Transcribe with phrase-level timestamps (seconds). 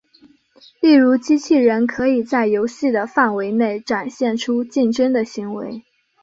[0.79, 5.85] 例如机器人可以在游戏的范围内展现出竞争的行为。